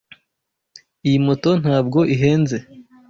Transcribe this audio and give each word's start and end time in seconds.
Iyo 1.07 1.19
moto 1.27 1.49
ntabwo 1.61 1.99
ihenze. 2.15 2.57